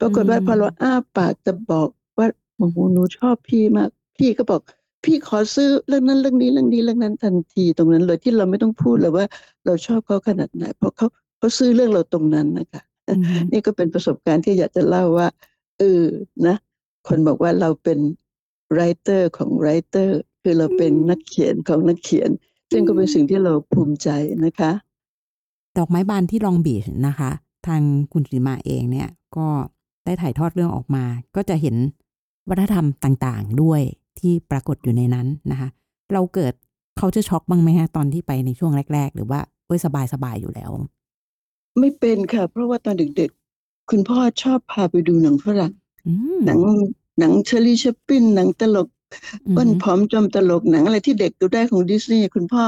[0.00, 1.88] ปรากฏว่าอืมพอเราอ้าปากจะบอก
[2.18, 2.26] ว่า
[2.56, 4.60] โอ้โหหนูชอบพี่มาก พี่ก็บอก
[5.04, 9.26] พี่ขอซื้อเรื่องนั้นเรื่องนี้เรื่องนี้เรื่องนั้นทันทีตรงนั้นเลยที่เราไม่ต้องพูดเลยว่า
[9.64, 11.06] เราชอบเขาขนาดไหน เพราะเขา
[11.38, 15.28] เขาซื้อเรื่องเราตรงนั้นนะคะอืมนี่ก็เป็นประสบการณ์ที่อยากจะเล่าว่า
[15.78, 16.02] เออ
[16.46, 16.56] นะ
[17.08, 17.98] คนบอกว่าเราเป็น
[18.74, 22.30] ไรเตอร์ของไรเตอร์คือเราเป็นนักเขียนของนักเขียน
[22.70, 24.08] ซึ่งก็เป็นสิ่งที่เราภูมิใจ
[24.44, 24.72] นะคะ
[25.78, 27.30] ดอกไม้บานที่ลองบีชนะคะ
[27.66, 29.46] ทางคุณสีมาเองเนี่ย ก็
[30.04, 31.04] ได้ถ่ายทอดเรื่องออกมา
[31.36, 31.76] ก็จะเห็น
[32.48, 33.82] วัฒนธรรมต่างๆด้วย
[34.20, 35.68] ที่ปรากฏอยู่ในนั้นนะคะ
[36.12, 36.52] เราเกิด
[36.98, 39.78] เขาจะช็อกบ้างไหมฮะตอนที่ไปในช่วงแรก ๆ หรือว่าเอ้ย
[40.12, 40.70] สบายๆอยู่แล้ว
[41.78, 45.72] ไม่เป็นค่ะ เพราะว่าตอนเด็กๆ คุณพ่อชอบพาไปดูหนังฝรั่ง
[46.06, 46.60] อืมหนัง
[47.18, 48.88] หนังชาร์ลี แชปลินหนังตลก
[49.46, 52.64] อืมอ้วนผอมจอมตลกหนังอะไรที่เด็กดูได้ของดิสนีย์คุณพ่อ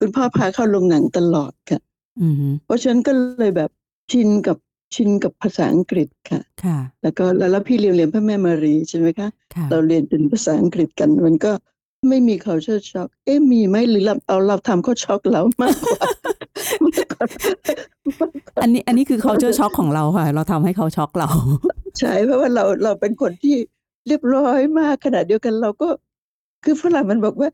[0.00, 1.80] คุณพ่อพาเข้าโรงหนังตลอดค่ะ
[2.20, 2.34] อืม
[2.64, 3.70] เพราะฉะนั้นก็เลยแบบ
[4.10, 4.56] ชินกับ
[4.94, 11.52] ชินกับภาษาอังกฤษค่ะ ค่ะ แล้วก็แล้วแล้วพี่เรียนเรียนพระแม่มารีใช่ไหมคะ ค่ะ เราเรียนเป็นภาษาอังกฤษกันมันก็
[12.08, 16.06] ไม่มี culture shock เอ๊ะมีไหมหรือเราเอาเราทำเขาช็อกเรามากกว่า
[18.62, 21.28] อันนี้อันนี้คือเขาเจอช็อกของเราค่ะ เราทำให้เขาช็อกเรา
[21.98, 23.56] ใช่เพราะว่าเราเราเป็นคนที่
[24.06, 25.88] เรียบร้อยมากขนาดเดียวกันเราก็
[26.64, 27.48] คือฝรั่งมันบอกว่า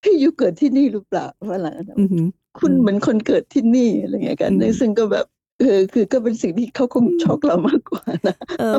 [0.00, 2.26] เฮ้ยอยู่เกิดที่นี่หรือเปล่าฝรั่งนะอือหือ
[2.58, 5.26] คุณอืมเหมือนคนเกิดที่นี่อะไรเงี้ยกัน อืม ซึ่งก็แบบ
[5.60, 8.76] เออคือก็เป็นสิ่งที่เขาคงช็อกเรามากกว่านะเออ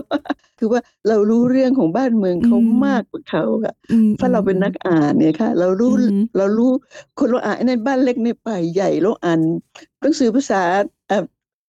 [0.59, 6.71] คือว่าเรารู้เรื่องของบ้านเมืองเขาอืมมากกว่าเขาอะอืมเพราะเราเป็นนักอ่านเนี่ยค่ะ เรารู้อือหือเรารู้
[7.19, 9.39] คนเราอ่านในบ้านเล็กในป่าใหญ่เราอ่าน
[10.01, 10.61] หนังสือภาษา
[11.07, 11.23] เอ่อ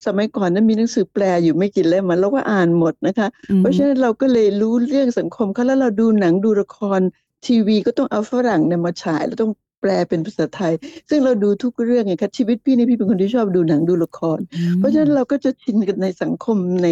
[0.07, 7.01] สมัยก่อนนั้นมีหนังสือแปลอยู่ไม่กี่เล่มมันเราก็อ่านหมดนะคะอืมเพราะฉะนั้นเราก็เลยรู้เรื่องสังคมเขาแล้วเราดูหนังดูละคร
[7.47, 10.73] ทีวีก็ต้องเอาฝรั่งเนี่ยมาฉายแล้วต้อง แปลเป็นภาษาไทย
[11.09, 16.89] ซึ่งเราดูทุกเรื่องไงคะชีวิตพี่นี่พี่เป็นคนที่ชอบดูหนังดูละครอืมเพราะฉะนั้นเราก็จะชินกันในสังคมใน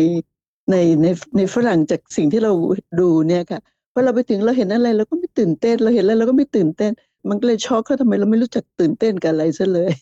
[0.70, 2.52] ในในในฝรั่งจากสิ่งที่เรา
[3.00, 3.60] ดูเนี่ยค่ะ
[3.92, 6.92] พอเราไปถึงเราเห็นอะไรเราก็ไม่ตื่นเต้น เราเห็นอะไรเราก็ไม่ตื่นเต้น
[7.28, 9.92] มันก็เลยช็อกเขาทำไมเราไม่รู้จักตื่นเต้นกับอะไรซะเลย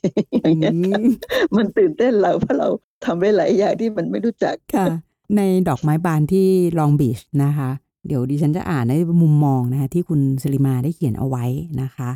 [0.43, 1.13] อย่างเงี้ยค่ะอืม
[1.57, 2.69] มันตื่นเต้นเราเพราะเรา
[3.05, 4.87] ทำได้หลายอย่างที่มันไม่รู้จักค่ะ
[5.37, 6.47] ในดอกไม้บานที่
[6.79, 7.71] ลองบีชนะคะ
[8.07, 11.45] เดี๋ยวดิฉันจะอ่านในมุมมองนะคะที่คุณสลิมาได้เขียนเอาไว้
[11.83, 12.11] นะคะ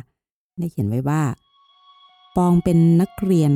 [0.59, 1.23] ได้เขียนไว้ว่า
[2.35, 3.51] ปองเป็นนักเรียน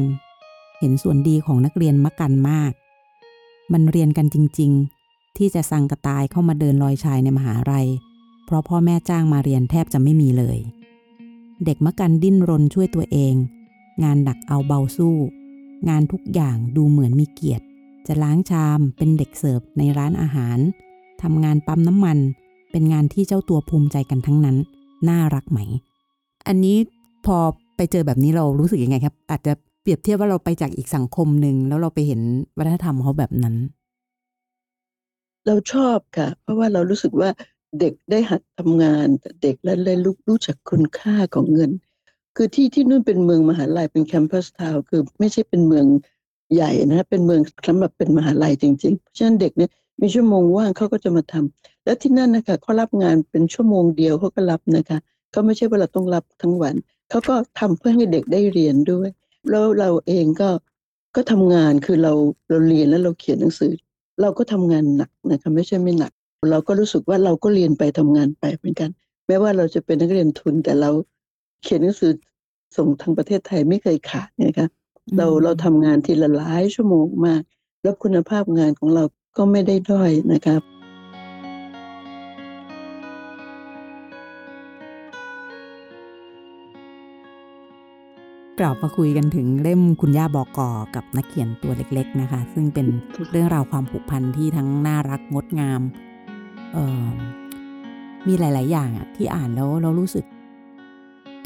[0.80, 2.72] เห็นส่วนดีของนักเรียนมะกันมาก
[3.74, 4.72] มันเรียนกันจริง
[5.06, 7.88] ๆ ที่จะสั่งกระตายเข้ามาเดินลอยชายในมหาลัย
[8.46, 10.58] เพราะพ่อแม่จ้างมาเรียนแทบจะไม่มีเลย
[11.66, 13.36] เด็กมะกันดิ้นรนช่วยตัวเอง
[14.04, 15.16] งานหนักเอาเบาสู้
[15.90, 17.66] งานทุกอย่างดูเหมือนมีเกียรติ
[18.08, 20.58] จะล้างชามเป็นเด็กเสิร์ฟในร้านอาหาร
[21.22, 22.18] ทำงานปั๊มน้ำมัน
[22.72, 24.58] เป็นงานที่เจ้าตัวภูมิใจกันทั้งนั้น
[25.10, 25.60] น่ารักไหม
[26.48, 26.78] อันนี้
[27.26, 27.38] พอ
[27.76, 32.22] ไปเจอแบบนี้เรารู้สึกยังไงครับ อาจจะเปรียบเทียบว่าเราไปจากอีกสังคมหนึ่งแล้วเราไปเห็น
[32.58, 33.56] วัฒนธรรมเขาแบบนั้น
[35.46, 37.30] เราชอบค่ะ เพราะว่าเรารู้สึกว่า
[37.80, 39.08] เด็กได้หัดทำงาน
[39.44, 41.72] เด็กและได้รู้รู้จักคุณค่าของเงิน
[42.36, 45.86] คือที่ที่นู่นเป็นเมืองมหาลัยเป็นแคมปัสทาวคือไม่ใช่เป็นเมือง
[46.54, 55.00] ใหญ่นะ เป็นเมืองสำหรับเป็นมหาลัยจริงๆเพราะฉะนั้นเด็กเนี่ยมีชั่วโมงว่างเขาก็จะมาทำแล้วที่นั่นนะคะเขารับงานเป็นชั่วโมงเดียวเขาก็รับนะคะ
[55.34, 56.76] เขาไม่ใช่ว่าเราต้องรับทั้งวัน
[57.10, 59.10] เขาก็ทำเพื่อให้เด็กได้เรียนด้วย
[59.50, 60.50] แล้วเราเองก็
[61.16, 62.14] ก็ทำงานคือเรา
[62.50, 63.72] เราเรียนแล้วเราเขียนหนังสือ
[64.22, 66.12] เราก็ทำงานหนักนะคะไม่ใช่ไม่หนัก
[66.52, 68.90] เราก็รู้สึกว่าเราก็เรียนไปทำงานไปเหมือนกัน
[69.28, 70.90] แม้ว่าเราจะเป็นนักเรียนทุนแต่เรา
[71.64, 72.12] เขียนหนังสือ
[72.78, 74.68] ส่งทางประเทศไทยไม่เคยขาดนะคะ
[75.18, 77.42] เราเราทำงานทีละหลายชั่วโมงมาก
[77.82, 79.04] แล้วคุณภาพงานของเรา
[79.38, 80.73] ก็ไม่ได้ด้อยนะครับ
[88.60, 92.88] กลับมาคุยกันถึงเล่มคุณย่าบอกกอกับนักเขียนตัวเล็ก ๆนะคะ ซึ่งเป็น
[93.32, 95.82] เรื่องราวความผูกพันที่ทั้งน่ารักงดงาม
[96.74, 97.08] เออ
[98.28, 100.26] มีหลาย ๆ อย่างอะที่อ่านแล้วเรารู้สึก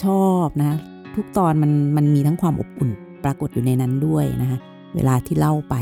[0.04, 0.78] ชอบนะ
[1.16, 2.90] ทุกตอนมันมันมีทั้งความอบอุ่น
[3.24, 4.58] ปรากฏอยู่ในนั้นด้วยนะคะ
[4.96, 5.76] เวลาที่เล่าไป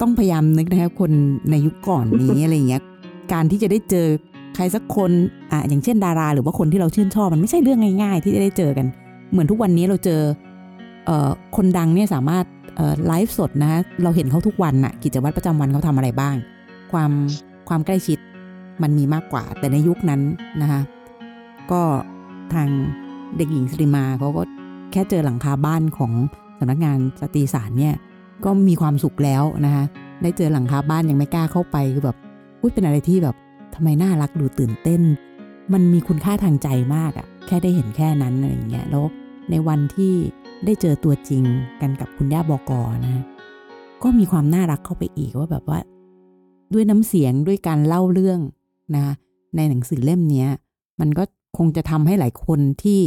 [0.00, 1.12] ต้องพยายามนึกนะคะคน
[1.50, 2.82] ในยุคก่อนนี้อะไรอย่างเงี้ย
[3.32, 4.06] การที่จะได้เจอ
[4.54, 5.10] ใครสักคน
[5.52, 8.86] อะอย่างเช่นดารา หรือว่าคนที่เราชื่นชอบมันไม่ใช่เรื่องง่าย ๆ ที่จะได้เจอกัน
[9.30, 10.20] เหมือนทุกวันนี้เราเจอ
[11.56, 12.44] คนดังเนี่ยสามารถ
[13.06, 16.34] ไลฟ์สดนะคะเราเห็นเขาทุกวันน่ะกิจวัตรประจำวันเขาทำอะไรบ้าง
[16.92, 17.10] ความ
[17.68, 18.18] ความใกล้ชิด
[18.82, 20.20] มันมีมากกว่า แต่ในยุคนั้น
[20.62, 20.80] นะคะ
[21.70, 21.82] ก็
[22.54, 22.68] ทาง
[23.36, 24.42] เด็กหญิงสริมาเขาก็
[24.92, 26.12] แค่เจอหลังคาบ้านของ
[26.58, 27.94] สำนักงานสตรีสารเนี่ย
[28.44, 29.84] ก็มีความสุขแล้วนะคะ
[30.22, 32.16] ได้เจอหลังคาบ้านยังไม่กล้าเข้าไปคือแบบ
[32.60, 33.36] อุ้ยเป็นอะไรที่แบบ
[33.74, 35.02] ทำไมน่ารักดูตื่นเต้น
[35.72, 39.04] มันมีคุณค่าทางใจมากอะแค่ได้เห็นแค่นั้นอะไรอย่างเงี้ยแล้ว
[39.50, 40.14] ในวันที่
[40.64, 41.44] ได้เจอตัวจริง
[41.80, 43.24] กันกับคุณย่าบอกอนะ
[44.02, 45.78] ก็มีความน่ารักเข้าไปอีกว่าแบบว่า
[46.72, 48.40] ด้วยน้ำเสียงด้วยการเล่าเรื่อง
[48.96, 49.06] นะ
[49.56, 50.48] ในหนังสือเล่มเนี้ย
[51.00, 51.24] มันก็
[51.58, 53.00] คงจะทำให้หลายคนที่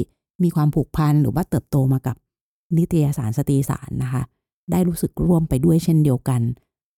[0.43, 2.15] มีความผูกพันหรือว่าเติบโตมากับ
[2.77, 4.23] นิตยสารสตรีสารนะคะ
[4.71, 6.41] ได้รู้สึกร่วมไปด้วยเช่นเดียวกัน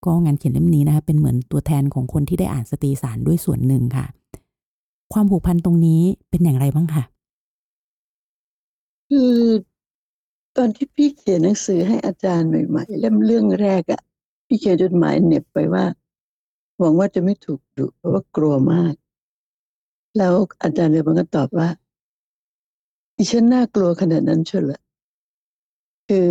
[0.05, 4.05] ก็งานเขียนเล่มนี้นะคะเป็นเหมือนตัวแทนของคนที่ได้อ่านสตรีสารด้วยส่วนหนึ่งค่ะ
[5.13, 7.03] ความผูกพันตรงนี้เป็นอย่างไรบ้างคะ
[9.09, 9.33] คือ
[10.62, 14.02] ตอนที่พี่เขียนหนังสือให้อาจารย์ใหม่ๆเล่มเรื่องแรกอะ่ะ
[14.48, 15.86] พี่เขียนจดหมายเหน็บไปว่า
[16.80, 18.93] หวังว่าจะไม่ถูกดุเพราะว่ากลัวมาก
[20.17, 21.69] แล้วอาจารย์เลยมันก็ตอบว่า
[23.17, 24.82] ดิฉันน่ากลัวขนาดนั้นเชียวเหรอ
[26.08, 26.28] คือ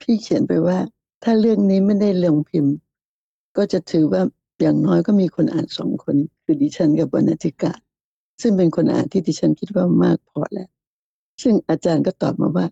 [0.00, 0.78] พี่เขียนไปว่า
[1.22, 2.74] ถ้าเรื่องนี้ไม่ได้ลงพิมพ์
[3.56, 4.22] ก็จะถือว่า
[4.60, 7.78] อย่างน้อยก็มีคนอ่านสองคน คือดิฉันกับบรรณาธิการ
[8.42, 10.68] ซึ่งเป็นคนอ่านที่ดิฉันคิดว่ามากพอแล้ว
[11.42, 12.66] ซึ่งอาจารย์ก็ตอบมาว่า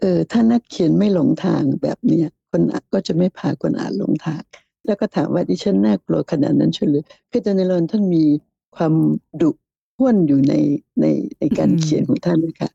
[0.00, 4.42] เออถ้านักเขียนไม่หลงทางแบบเนี้ยคนอ่านก็จะไม่พาคนอ่านหลงทาง
[4.86, 8.24] แล้วก็ถามว่าดิฉันน่ากลัวขนาดนั้นเฉยหรือคืออาจารย์นรนท่านมี
[8.76, 8.94] ความ
[9.40, 9.50] ดุ
[9.96, 10.54] ห้วนอยู่ใน
[11.00, 11.06] ใน
[11.38, 12.70] ในการเขียนของท่านนะคะ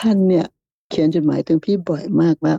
[0.00, 0.44] ท่านเนี่ย
[0.90, 2.54] เขียนจดหมายถึงพี่บ่อยมากว่า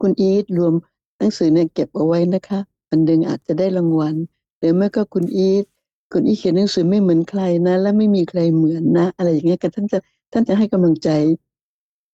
[0.00, 0.72] คุณอีทรวม
[1.18, 4.14] หนังสือเนี่ยเก็บเอาไว้นะคะวันหนึ่งอาจจะได้รางวัล
[4.58, 5.64] หรือไม่ก็คุณอีท
[6.12, 9.98] คุณอีทเขียนหนังสือไม่เหมือนใครนะ และไม่มีใครเหมือนนะ อะไรอย่างเงี้ยกันท่านจะ
[10.32, 11.08] ท่านจะให้กำลังใจ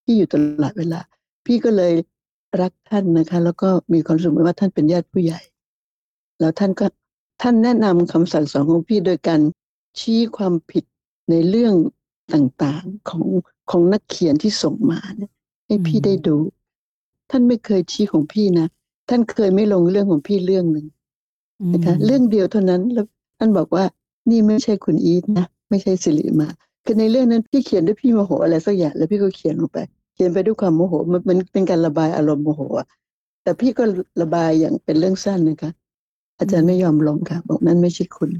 [0.05, 1.01] พี่อยู่ตลอดเวลา
[1.47, 1.95] พี่ก็เลย
[2.61, 5.41] รักท่านนะคะ แล้วก็มีความรู้สึกว่าท่านเป็นญาติผู้ใหญ่
[6.41, 6.87] แล้วท่านก็
[7.43, 9.41] ท่านแนะนำคำสั่งสอนของพี่โดยการ
[9.99, 10.85] ชี้ความผิด
[11.31, 11.75] ในเรื่อง
[12.35, 13.25] ต่างๆของ
[13.71, 15.31] ของนักเขียนที่ส่งมาเนี่ย
[15.67, 16.37] ให้พี่อืมได้ดู
[17.31, 18.67] ท่านไม่เคยชี้ของพี่นะ
[19.09, 20.87] ท่านเคยไม่ลงเรื่องของพี่เรื่องหนึ่ง
[21.73, 23.07] นะคะเรื่องเดียวเท่านั้นแล้ว
[23.39, 23.85] ท่านบอกว่า
[24.31, 26.49] นี่ไม่ใช่คุณอีทนะ ไม่ใช่สิริมา
[26.85, 29.79] คือในเรื่องนั้นพี่เขียนด้วยพี่โมโหอะไรสักอย่างแล้วพี่ก็เขียนลงไป
[30.15, 32.87] เขียนไปด้วยความโมโหมันมันเป็นการระบายอารมณ์โมโหอะ
[33.43, 33.85] แต่พี่ก็
[34.23, 35.71] ระบายอย่างเป็นเรื่องสั้นนะคะ
[36.39, 38.31] อาจารย์ไม่ยอมลงค่ะ บอกนั่นไม่ใช่คุณ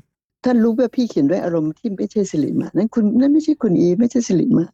[0.45, 4.67] ท่านรู้ว่าพี่เขียนด้วยอารมณ์ที่ไม่ใช่สิริมา นั่นคุณนั่นไม่ใช่คุณอี ไม่ใช่สิริมา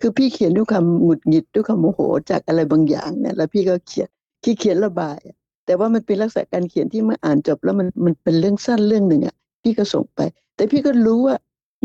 [0.00, 4.08] คือพี่เขียนด้วยความหงุดหงิดด้วยความโมโหจากอะไรบางอย่างเนี่ยแล้วพี่ก็เขียน
[4.44, 5.18] ที่เขียนระบาย
[5.66, 10.20] แต่ว่ามันเป็นลักษณะการเขียนที่เมื่ออ่านจบแล้วมันมันเป็นเรื่องสั้นเรื่องหนึ่งอะพี่ก็ส่งไป
[10.56, 11.36] แต่พี่ก็รู้ว่า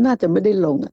[0.04, 0.92] น่าจะไม่ได้ลงอะ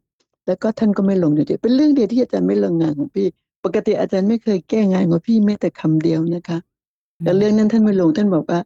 [0.50, 3.28] แล้วก็ท่านก็ไม่ลงจริงๆเป็นเรื่องเดียวที่อาจารย์ไม่ลงงานของพี่
[3.66, 6.58] ปกติอาจารย์ไม่เคยแก้งานของพี่แม้แต่คำเดียวนะคะ
[7.24, 8.60] แต่เรื่องนั้นท่านไม่ลงท่านบอกว่า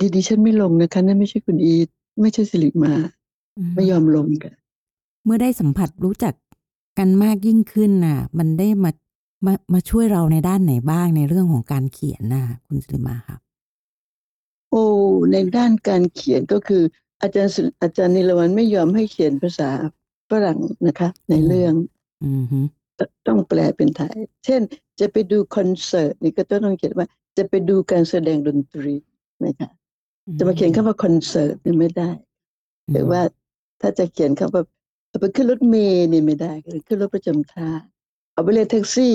[0.00, 1.88] ดีดีฉันไม่ลงนะคะนั่นไม่ใช่คุณอีท
[2.20, 2.92] ไม่ใช่สิริมา
[3.74, 4.54] ไม่ยอมลงกัน
[5.24, 6.34] เมื่อได้สัมผัสรู้จัก
[6.98, 8.90] กันมากยิ่งขึ้นน่ะ มันได้มา
[9.46, 13.40] มามาช่วยเราในด้านไหนบ้างในเรื่องของการเขียนน่ะ คุณสิริมาครับ
[14.70, 14.84] โอ้
[15.32, 16.82] ในด้านการเขียนก็คือ
[17.22, 19.70] อาจารย์สุอาจารย์นิรวันไม่ยอมให้เขียนภาษา
[20.30, 21.74] ฝรั่งนะคะ ในเรื่อง
[22.24, 22.58] อืมฮึ
[23.26, 24.60] ต้องแปลเป็นไทย เช่น
[25.00, 28.94] จะไปดูคอนเสิร์ตนี่ก็ต้องเขียนว่า จะไปดูการแสดงดนตรี
[29.44, 29.70] นะคะ
[30.38, 32.10] จะมาเขียนคำว่าคอนเสิร์ตนี่ไม่ได้
[32.90, 33.20] หรือว่า
[33.80, 34.62] ถ้าจะเขียนคำว่า
[35.08, 37.80] เอาไปขึ้นรถเมล์นี่ไม่ได้หรือขึ้นรถประจำทาง
[38.32, 39.14] เอาไปเรียกแท็กซี่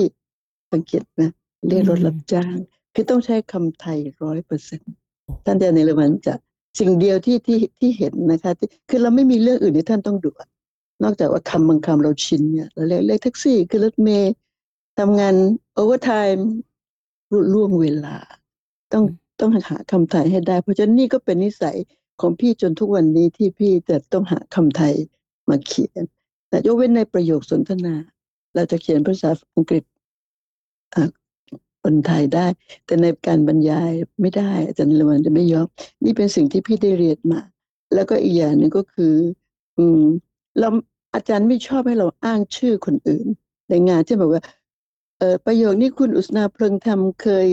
[0.72, 1.30] สังเกตนะ
[1.68, 2.56] เรียกรถรับจ้าง
[2.94, 4.92] คือต้องใช้คำไทยร้อยเปอร์เซ็นต์
[5.44, 6.34] ท่านอาจารย์นิลวรรณจะ
[6.78, 10.48] สิ่งเดียวที่ที่ที่เห็นนะคะที่คือเราไม่มีเรื่องอื่นที่ท่านต้องดูอะ
[11.02, 14.32] นอกจากว่าคำบางคำเราชินเนี่ยเราเรียกเรียกแท็กซี่ขึ้นรถเมล์
[14.98, 15.34] ทำงาน
[15.74, 16.48] overtime
[17.52, 18.16] ล่วงเวลา
[18.92, 19.04] ต้อง
[19.40, 21.76] ต้องหาคำไทยให้ได้ เพราะฉะนั้นนี่ก็เป็นนิสัย
[22.20, 24.94] ของพี่จนทุกวันนี้ที่พี่จะต้องหาคำไทย
[25.48, 26.02] มาเขียน
[26.48, 27.94] แต่ยกเว้นในประโยคสนทนา
[28.54, 29.84] เราจะเขียนภาษาอังกฤษ
[30.94, 31.02] อ่า
[31.82, 32.46] คนไทยได้
[32.84, 35.66] แต่ในการบรรยายไม่ได้ อาจารย์ละวันจะไม่ยอม
[36.04, 37.40] นี่เป็นสิ่งที่พี่ได้เรียนมา
[37.94, 39.14] แล้วก็อีกอย่างหนึ่งก็คือ
[39.78, 40.02] อืม
[40.58, 40.68] เรา
[41.14, 43.26] อาจารย์ไม่ชอบให้เราอ้างชื่อคนอื่น
[43.68, 44.42] ในงานที่แบบว่า
[45.18, 47.46] เออประโยคนี้คุณอุสนาเพลิงธรรมเคย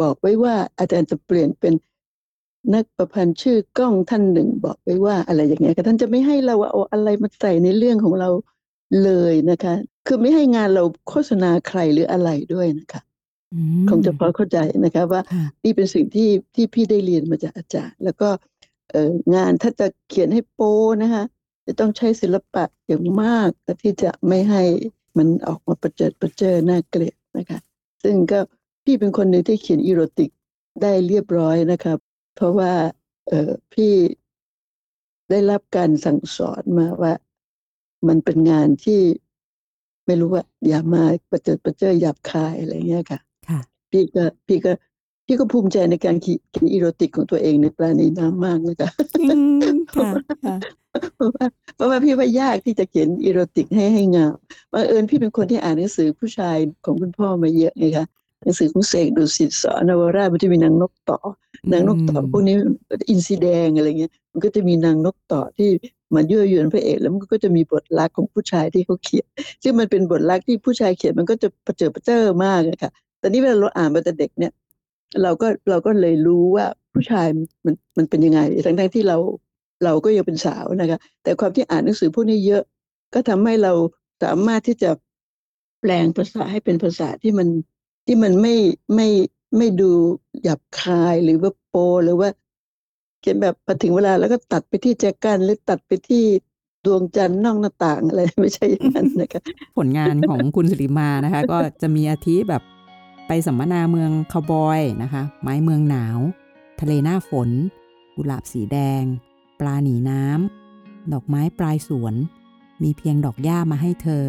[0.00, 1.74] บอกไว้ว่า อาจารย์จะเปลี่ยนเป็น
[2.74, 8.28] นักประพันธ์ชื่อก้องท่านหนึ่งบอกไว้ว่าอะไรอย่างเงี้ยค่ะท่านจะไม่ให้เราเอาอะไรมาใส่ในเรื่องของเรา
[9.04, 9.74] เลยนะคะ
[10.06, 13.00] คือไม่ให้งานเราโฆษณาใครหรืออะไรด้วยนะคะ
[13.52, 18.28] อืมคงจะพอเข้าใจนะคะว่าค่ะนี่เป็นสิ่งที่ที่พี่ได้เรียนมาจากอาจารย์ แล้วก็
[18.90, 21.24] เอ่องานถ้าจะเขียนให้โป้นะคะ
[21.66, 23.50] จะต้องใช้ศิลปะอย่างมาก
[23.82, 24.62] ที่จะไม่ให้
[25.16, 27.58] มันออกมาประเจิดประเจิดน่าเกลียดนะคะ
[28.02, 28.38] ซึ่งก็
[28.84, 30.30] พี่เป็นคนหนึ่งที่เขียนอีโรติก
[30.82, 31.98] ได้เรียบร้อยนะครับ
[32.36, 32.72] เพราะว่า
[33.28, 33.92] เออพี่
[35.30, 37.12] ได้รับการสั่งสอนมาว่า
[38.08, 39.00] มันเป็นงานที่
[40.06, 44.72] ไม่รู้ว่าอย่ามาประเจิดประเจิดหยาบคายอะไรเงี้ยค่ะค่ะพี่ก็พี่ก็
[45.26, 49.38] พี่ก็ภูมิใจในการเขีเขียนอีโรติกของตัวเองในปลาในน้ำมากนะคะอื
[49.74, 50.10] มค่ะ
[50.44, 50.56] ค่ะ
[51.16, 54.34] เพราะว่าเพราะว่าพี่ว่ายากที่จะเขียนอีโรติกให้ให้งาม
[54.72, 58.06] บังเอิญพี่เป็นคนที่อ่านหนังสือผู้ชายของคุณพ่อมาเยอะไงคะ
[58.42, 61.18] หนังสือของเสกดุสิตสอนนวราชมันจะมีนางนกต่อ
[61.72, 62.56] นางนกต่อพวกนี้
[63.10, 65.68] อินซีแดงอะไรเงี้ย มันก็จะมีนางนกต่อที่
[66.14, 69.26] มันยั่วยวนพระเอกแล้วมันก็จะมีบทรักของผู้ชายที่เขาเขียน
[69.62, 74.52] ซึ่งมันเป็นบทรักที่ผู้ชายเขียนมันก็จะประเจิดประเจ้อมากอะค่ะแต่นี่เวลาเราอ่านมาแต่เด็กเนี่ย
[75.22, 77.26] เราก็เราก็เลยรู้ว่าผู้ชาย
[77.64, 79.16] มันมันเป็นยังไง ทั้งทั้งที่เรา
[79.84, 82.62] เราก็ยังเป็นสาวนะคะ แต่ความที่อ่านหนังสือพวกนี้เยอะ
[83.14, 83.72] ก็ทำให้เรา
[84.22, 84.90] สามารถที่จะ
[85.80, 87.48] แปลงภาษาให้เป็นภาษาที่มัน
[88.06, 88.54] ที่มันไม่
[88.94, 89.08] ไม่
[89.56, 89.90] ไม่ดู
[90.42, 92.28] หยาบคายหรือว่าโปหรือว่า
[93.20, 96.24] เขียนแบบพอถึงเวลาแล้วก็ตัดไปที่แจกันหรือตัดไปที่
[96.84, 99.42] ดวงจันทร์นอกหน้าต่างอะไรไม่ใช่อย่างนั้นนะคะ
[99.76, 102.62] ผลงานของคุณสิริมานะคะ ก็จะมีอาทิแบบ
[103.26, 106.18] ไปสัมมนาเมืองคาวบอยนะคะ ไม้เมืองหนาว
[106.80, 107.50] ทะเลหน้าฝน
[108.14, 109.02] กุหลาบสีแดง
[109.60, 112.14] ปลาหนีน้ำ ดอกไม้ปลายสวน
[112.82, 114.24] มีเพียงดอกหญ้ามาให้เธอ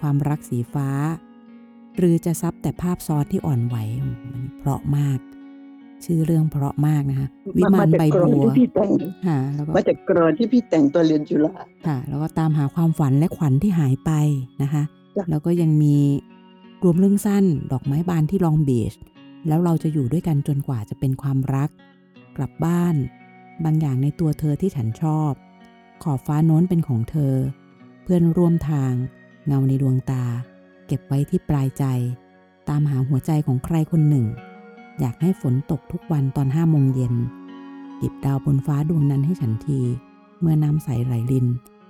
[0.00, 0.90] ความรักสีฟ้า
[1.96, 5.18] หรือจะซับแต่ภาพซอสที่อ่อนไหว มันเพราะมาก
[6.04, 8.92] ชื่อเรื่องเพราะมากนะคะ วิมานใบกรอนบัวที่พี่แต่ง
[9.26, 11.54] ค่ะแล้วก็มาจากกรอนที่พี่แต่งตอนเรียนจุฬา
[11.86, 14.10] ค่ะ แล้วก็ตามหาความฝันและขวัญที่หายไป
[14.62, 14.82] นะคะ
[15.16, 15.96] จ้ะแล้วก็ยังมี
[16.84, 18.94] รวมเรื่องสั้น ดอกไม้บานที่ลองบีช
[19.48, 21.70] แล้วเราจะอยู่ด้วยกันจนกว่าจะเป็นความรัก
[22.36, 22.96] กลับบ้าน
[23.64, 25.32] บางอย่างในตัวเธอที่ฉันชอบ
[26.02, 27.34] ขอบฟ้าโน้นเป็นของเธอ
[28.02, 28.92] เพื่อนร่วมทาง
[29.46, 30.24] เงาในดวงตา
[30.86, 31.84] เก็บไว้ที่ปลายใจ
[32.68, 34.26] ตามหาหัวใจของใครคนหนึ่ง
[35.00, 37.14] อยากให้ฝนตกทุกวันตอนห้าโมงเย็น
[37.98, 39.80] หยิบดาวบนฟ้าดวงนั้นให้ฉันที
[40.40, 41.46] เมื่อน้ำใสไหลลิน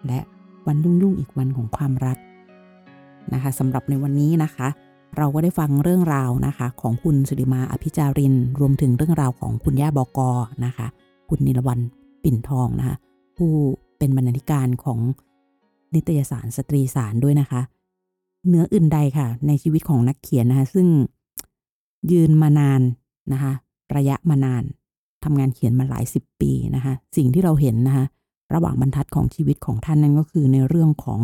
[0.07, 0.19] และ
[0.67, 2.19] วันยุ่งยุ่งๆอีกวันของความรัก
[3.33, 4.69] นะคะสำหรับในวันนี้นะคะ
[5.16, 10.31] เราก็ได้ฟังเรื่องราวนะคะของคุณสุริมาอภิจาริน รวมถึงเรื่องราวของคุณย่าบอกอ
[10.64, 10.87] นะคะ
[11.29, 11.81] คุณนิรวัน
[12.22, 12.96] ปิ่นทองนะคะ
[13.37, 13.53] ผู้
[13.98, 14.98] เป็นบรรณาธิการของ
[15.94, 17.61] นิตยสารสตรีสารด้วยนะคะ
[18.48, 20.87] เนื้ออื่นใดค่ะ ในชีวิตของนักเขียนนะคะ ซึ่ง
[22.12, 22.81] ยืนมานาน
[23.33, 23.53] นะคะ
[23.96, 24.62] ระยะมานาน
[25.24, 28.05] ทำงานเขียนมาหลายสิบปีนะคะ สิ่งที่เราเห็นนะคะ
[28.55, 31.20] ระหว่างบรรทัดของชีวิตของท่านนั่นก็คือในเรื่องของ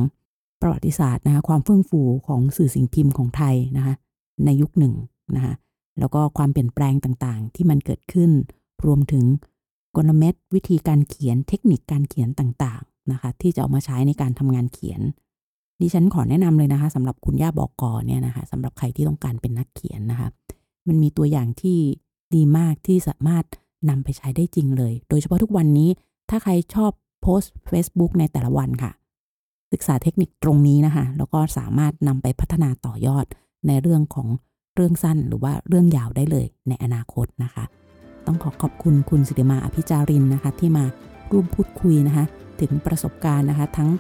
[0.61, 3.95] ประวัติศาสตร์นะคะความเฟื่องฟูของสื่อสิ่งพิมพ์ของไทยนะคะ
[4.45, 4.95] ในยุคหนึ่ง
[5.37, 5.55] นะคะ
[5.99, 8.31] แล้วก็ความเปลี่ยนแปลงต่างๆ ที่มันเกิดขึ้น
[8.87, 9.25] รวมถึง
[9.97, 15.01] กลเม็ดวิธีการเขียนเทคนิคการเขียนต่างๆนะคะที่จะเอามาใช้ในการทำงานเขียน
[15.81, 20.29] ดิฉันขอแนะนำเลยนะคะสำหรับคุณย่าบอกกอเนี่ยนะคะสำหรับใครที่ต้องการเป็นนักเขียนนะคะ
[20.89, 21.79] มันมีตัวอย่างที่
[22.35, 23.45] ดีมากที่สามารถ
[23.89, 25.91] นำไปใช้ได้จริงเลย โดยเฉพาะทุกวันนี้
[26.31, 26.91] ถ้าใครชอบ
[27.23, 28.91] โพสต์ Facebook ในแต่ละวันค่ะ
[29.73, 33.27] ศึกษาเทคนิคตรงนี้นะคะแล้วก็สามารถนำไปพัฒนาต่อยอด
[33.67, 34.29] ในเรื่องของ
[34.75, 37.65] เรื่องสั้นหรือว่าเรื่องยาวได้เลยในอนาคตนะคะ
[38.27, 40.85] ต้องขอขอบคุณคุณสิริมาอภิจารินนะคะที่มา
[41.31, 42.25] ร่วมพูดคุยนะคะ
[42.61, 43.91] ถึงประสบการณ์นะคะทั้ง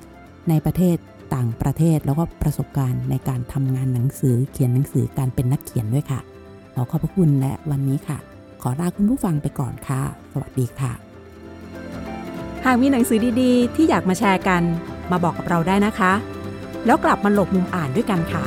[0.48, 0.96] ในประเทศ
[1.34, 6.20] ต่างประเทศแล้วก็ประสบการณ์ในการทำงานหนังสือเขียนหนังสือการเป็นนักเขียนด้วยค่ะ
[6.74, 8.18] ขอขอบพระคุณและวันนี้ค่ะ
[8.62, 10.00] ขอลาคุณผู้ฟังไปก่อนค่ะ
[10.32, 10.92] สวัสดีค่ะ
[12.64, 14.62] หากมีหนังสือดีๆ ที่อยากมาแชร์กัน
[15.12, 16.12] มาบอกกับเราได้นะคะ
[16.86, 18.42] แล้วกลับมาหลบมุมอ่านด้วยกันค่ะ